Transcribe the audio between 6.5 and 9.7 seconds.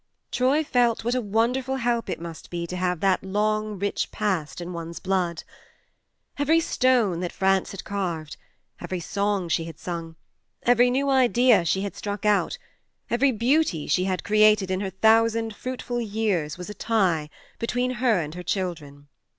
stone that France had carved, every song she